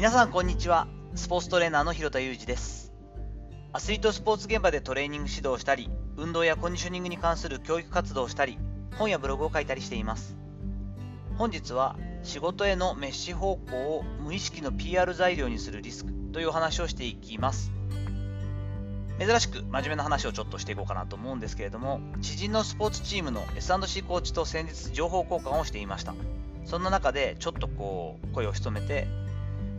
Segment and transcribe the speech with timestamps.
[0.00, 0.88] 皆さんこんにちは。
[1.14, 2.90] スポーツトレーナーの広田裕二です。
[3.74, 8.56] アスリートスポーツ現場でトレーニング指導をしたり運動やコンディショニングに関する教育活動をしたり
[8.96, 10.38] 本やブログを書いたりしています。
[11.36, 17.70] 本日は仕事へのメッシ方向を無意識の PR 材料にするリスクというお話をしていきます。
[19.18, 26.14] 珍しく真面目な話をちょっとしていこうかなと思うんですけれども知人のスポーツチームの S&C コーチと先日情報交換をしていました。
[26.64, 29.06] そんな中でちょっとこう声を潜めて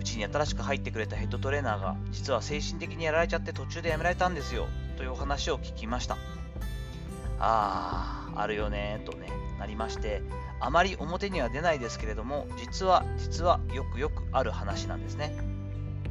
[0.00, 6.16] うちに新しく入ってくれたヘッドトレーナーが実は精神的にやられちゃって途中でやめられたんですよというお話を聞きました。
[7.38, 10.22] あーあるよねとねなりまして
[10.58, 15.36] あまり表には出ないですけれども実は実はよくよくある話なんですね。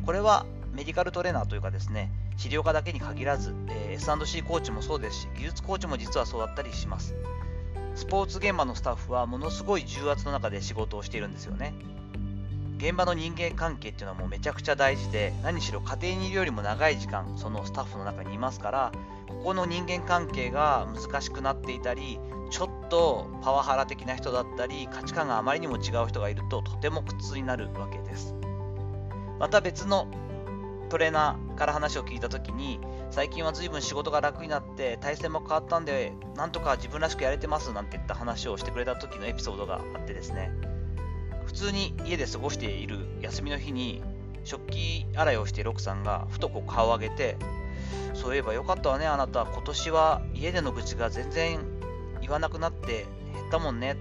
[0.06, 7.16] これはメディカルトレーナーというかですね治療家だけに限らず、えー、S&C コーチもそうですし技術コーチも実はそうだったりします。
[7.96, 11.74] スポーツ現場のスタッフはものすごい重圧の中で仕事をしているんですよね。
[12.80, 18.92] 現場の人間関係っていうのはもうめちゃくちゃ大事で何しろ家庭にいるよりも長い時間そのスタッフの中にいますから
[19.28, 22.20] ここの人間関係が難しくなっていたり
[22.50, 28.34] ちょっとパワハラ的な人だったり価値観があまりにも違う人がいるととても苦痛になるわけです。
[29.40, 30.08] また別の
[30.90, 32.80] トレーナーから話を聞いた時に
[33.12, 40.69] 最近は随分仕事が楽になって体制も変わったんでなんとか自分らしくやれてますなんて言った話をしてくれた時のエピソードがあってですね。
[41.50, 44.04] 普通に家で過ごしている休みの日に
[44.44, 47.38] 食器洗いをしている奥さんがふとこう顔を上げて
[48.14, 49.48] そういえばよかったわねあなた。
[49.48, 51.60] 今年は家での愚痴が全然
[52.22, 53.98] 言わなくなって減ったもんね。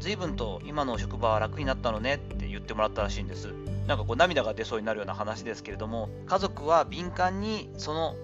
[0.00, 3.54] 随分と今の職場は楽になったのねって言ってもらったらしいんです。
[3.86, 8.16] なんかこう涙が出そうになるような話ですけれども家族は敏感にその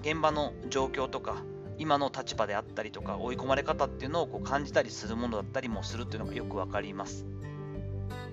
[0.00, 1.36] 現場の状況とか
[1.78, 7.24] 今の立場であったりとか追い込まれ方っていうのをこう感じたりするものだったりもするっていうのがよく分かります。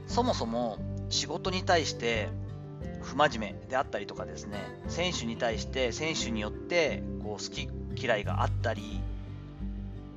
[0.08, 0.78] そもそも
[1.10, 2.30] 仕事に対して
[3.02, 7.70] 不真面目であったりとかですね選手に対して選手によってこう好き
[8.02, 9.00] 嫌いがあったり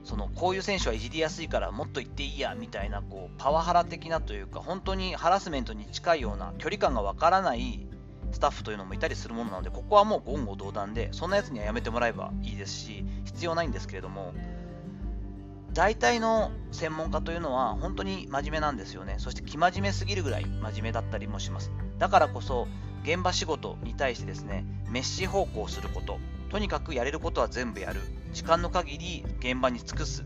[0.05, 7.87] そのこういう選手はいじりやすいからもっと言っていいやみたいなこうパワハラ的なというか本当にハラスメントに近いような距離感がわからない
[8.33, 14.33] スタッフというのもいたりするものなのでここはもう言語道断でそんなやつにはやめてもらえばいいですし必要ないんですけれども
[15.73, 19.17] 大体の専門家というのは本当に真面目なんですよね。
[19.19, 21.71] そして生真面目すぎるぐらい真面目だったりもします。
[21.99, 22.67] だからこそ
[23.03, 26.19] 現場仕事に対してですね、メッシ方向すること、
[26.51, 28.01] とにかくやれることは全部やる、
[28.33, 30.25] 時間の限り現場に尽くす、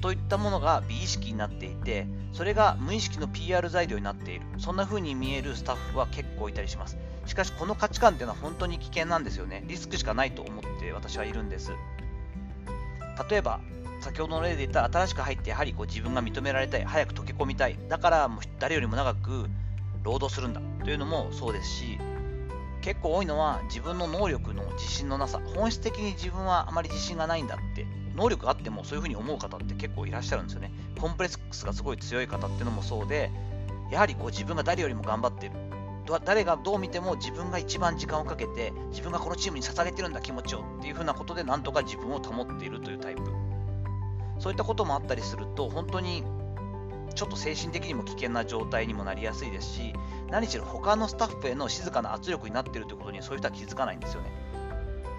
[0.00, 6.96] といったものが美意識になっていて、それが無意識の PR 材料になっている、そんな風に見えるスタッフは結構いたりします。
[7.26, 9.62] しかしこの価値観っていうのは本当に危険なんですよね。
[9.66, 11.72] リスクしかないと思って私はいるんです。
[13.30, 13.60] 例えば
[14.00, 19.48] 先ほどの例で言った新しく入ってやはりこう自分が認められたい早く溶け込みたいだからもう誰よりも長く
[20.02, 21.98] 労働するんだというのもそうですし
[22.80, 30.72] 結構多いのは自分の能力の自信のなさ本質的に自分はあまり自信がないんだって能力があってもそういうふうに思う方って結構いらっしゃるんですよね。
[31.00, 33.30] コンプレックスがすごい強い方っていうのもそうで
[33.90, 35.52] やはりこう自分が誰よりも頑張ってる
[36.24, 43.47] 誰がどう見ても自分が一番時間をかけて自分がこのチームに捧げてるんだ気持ちをっていうふうなことでなんとか自分を保っているというタイプ。
[44.38, 46.24] そういったこともあったりすると、本当に
[47.14, 49.92] ちょっと精神的にも危険な状態にもなりやすいですし、
[50.30, 54.30] 何しろ他のスタッフへの静かな圧力になっているということにそういう人は気づかないんですよね。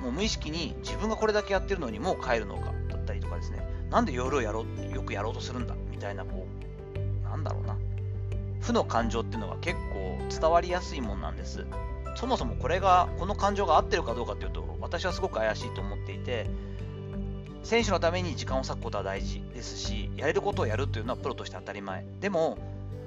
[0.01, 6.47] もう無意識に自分がこれだけやってるのにもう帰るのかだったりとかですね、なんで夜をやろうよくやろうとするんだみたいな、こ
[6.95, 7.77] う、なんだろうな、
[8.61, 11.65] 負の感情っていうのが結構伝わりやすいもんなんです。
[12.15, 16.49] そもそもこれが、この感情が合ってるかどうかっていうと、私はすごく怪しいと思っていて、
[17.63, 22.05] 選手のために時間を割くことは大事ですし、やれることをやるというのはプロとして当たり前。
[22.19, 22.57] でも、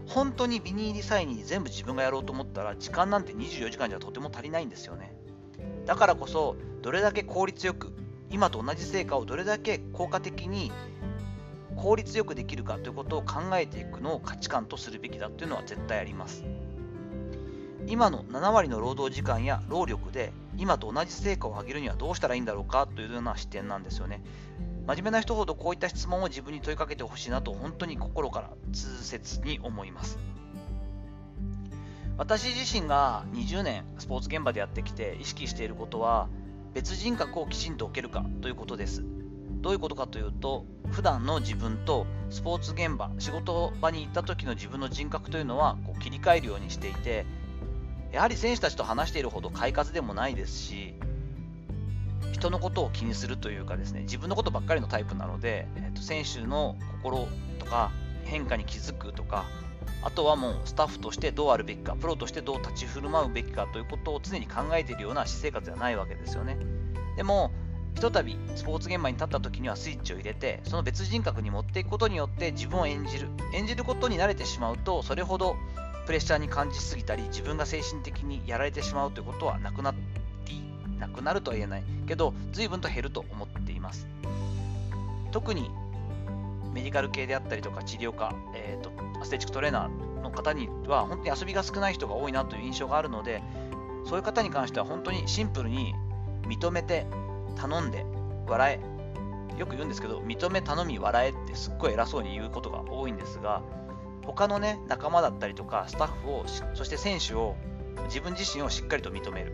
[0.07, 5.15] 本当にビニールサインに全部自分がやろうと思ったら、時間なんて24時間じゃとても足りないんですよね。
[5.87, 7.93] だからこそ、どれだけ効率よく、
[8.31, 10.73] 今と同じ成果をどれだけ効果的に
[11.77, 16.45] 効率よくできるかということを考えていくのを価値観とするべきだというのは絶対あります。
[17.87, 24.23] 今の7割の労働時間や労力で今と同じ成果を上げるにはどうしたらいいんだろうかというような視点なんですよね。
[24.87, 30.19] 真面目な人ほどこういった質問を自分に問いかけてほしいなと本当に心から痛切に思います。
[32.19, 36.29] 私自身が20年スポーツ現場でやってきて意識していることは
[36.75, 39.05] 別人格をきちんと置けるかということです。
[39.63, 47.25] どういうことかというと普段の自分とスポーツ現場仕事場に行った時の自分の人格というのはこう切り替えるようにしていて
[48.13, 50.95] やはり選手たちと話しているほど快活でもないですし、
[52.33, 57.27] 人のことを気にするというかですね、自分のことばっかりのタイプなので、えー、と選手の心
[57.59, 57.91] とか、
[58.25, 59.45] 変化に気づくとか
[60.03, 66.57] あとはもうスタッフとしてどうあるべきかプロとしてどう立ち振る舞うべきかということを常に考えているような私生活ではないわけですよね。
[67.17, 67.51] でも
[67.95, 75.57] ひとたびスポーツ現場に立った時にはスイッチを入れてその別人格に持っていくことによって自分を演じる演じることに慣れてしまうとそれほど
[76.07, 80.01] プレッシャーに感じすぎたり自分が精神的にやられてしまうということはなくなって
[80.99, 81.85] なくなるとは言えない。
[82.07, 84.07] けど随分と減ると思っています。
[85.33, 85.69] 特に
[86.73, 93.43] メディカル系であったりとか治療科、えーと、アステチックトレーナーの方には本当に遊びが少ない人が多いなという印象があるので
[94.07, 95.95] そういう方に関しては本当にシンプルに
[96.47, 97.07] 認めて
[97.57, 98.07] 頼んで
[98.47, 103.63] 笑えよく言うんですけど認め頼み笑えってすっごい偉そうに言うことが多いんですが
[104.23, 107.57] 他のね仲間だったりとかスタッフをそして選手を
[108.05, 109.53] 自分自身をしっかりと認める。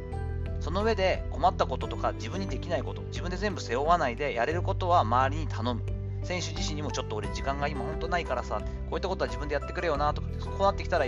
[0.61, 5.83] その上で困ったこととか自分にできないこと自分で全部背負わないでやれることは周りに頼む。
[6.25, 11.07] 選手自身にもちょっと俺時間が今本当ないからさこういったことは自分でやってくれよなとかこうなってきたら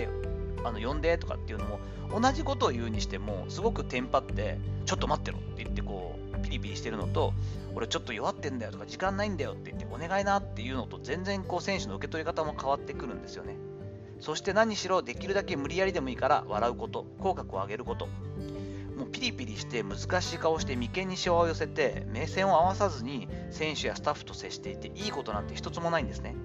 [0.63, 1.79] あの呼んでとかっていうのも
[2.19, 6.10] 同じことを言うにしてもすごくテンパってちょっと待ってろって言ってこう
[6.41, 7.33] ピリピリしてるのと
[7.75, 13.55] 俺ちょっと弱ってんだよとか時間ないんだよって言ってお願いなっていうのと全然こう選手の受け取り方も変わってくるんですよね。
[14.19, 18.07] そして何しろできるだけ無理やりでもいいから笑うこと口角を上げること。
[18.97, 26.35] もうピリピリして難しい顔して眉間にしわを寄せて目線を合わさずに選手やスタッフと接していていいことなんて一つもないんですね。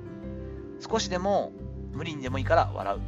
[0.81, 1.53] 少しでも
[1.93, 3.01] 無理にでもいいから笑う。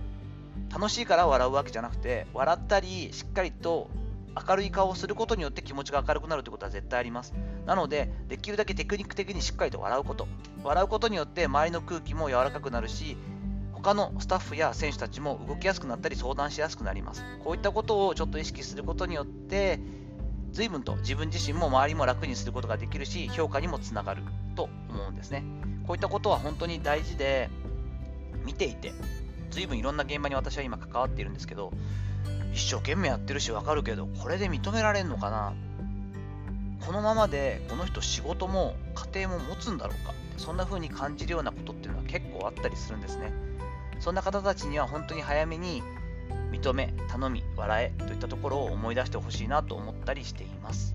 [0.71, 3.89] 楽しいから笑うわけじゃなくて笑ったりしっかりと
[4.49, 7.35] 明るい顔をすることによって気持ちが明るくなるということは絶対あります。
[7.67, 10.29] なのでできるだけテクニック的にしっかりと笑うこと。
[10.65, 13.17] 笑うことによって周りの空気も柔らかくなるし
[13.73, 17.23] 他のスタッフや選手たちも動きやすくなったり相談しやすくなります。
[17.45, 19.81] こういったことをちょっと意識することによって
[20.51, 24.23] 随分と自分自身も周りも楽にすることができるし評価にもつながる
[24.57, 25.45] と思うんですね。
[25.87, 27.49] こういったことは本当に大事で
[28.45, 28.93] 見ていて
[29.51, 31.73] 随分いろんな現場に私は今関わっているんですけど
[32.53, 35.55] 一生懸命やってるしわかるけどこれで認められんのかな？
[36.85, 38.75] このままでこの人仕事も
[39.13, 40.15] 家庭も持つんだろうか？
[40.37, 43.33] そんな風に感じるようなことっていうのは結構あったりするんですね。
[44.01, 45.83] そんな方たちには本当に早めに
[46.53, 50.95] 認め頼み笑えといったところを思い出してほしいなと思ったりしています。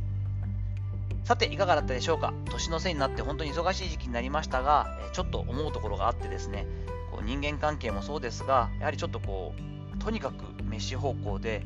[1.26, 2.34] さていかがだったでしょうか？
[2.52, 6.66] 年のせいになって本当に忙しい時期になりましたがちょっと思うところがあってですね
[7.12, 9.54] こう人間関係もそうですがやはりちょっとこ
[9.96, 11.64] うとにかく飯方向で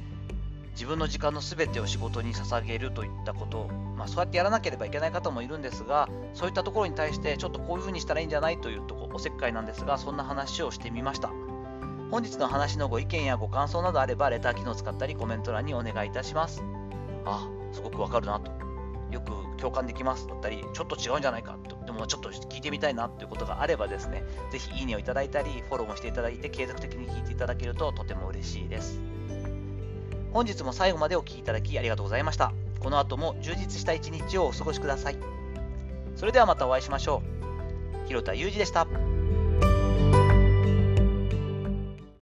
[0.72, 3.68] 自分の時間の全てを仕事に捧げるといったこと、
[3.98, 11.32] まあ、そうやってやらなければいけない方もいるんですがそういったところに対してちょっとこういうふうにしたらいいんじゃないというとこおせっかいなんですがそんな話をしてみました。
[12.12, 16.64] 本日の話のご意見やご感想などあればレター機能を使ったりコメント欄にお願いいたします。
[17.26, 18.67] あすごくわかるなと。
[19.12, 29.02] よく共感できますだったりちょっと違うんじゃないかとでもちょっと聞いてみたいなということがあればですねぜひいいねをいただいたりフォローもしていただいて継続的に聞いていただけるととても嬉しいです
[30.38, 32.54] 本日も最後までお聴きいただきありがとうございました。
[32.80, 35.18] この後も充実した一日をお過ごしください。
[36.16, 37.24] それではまたお会いしましょ
[38.06, 38.08] う。
[38.08, 38.88] 広田裕二でした。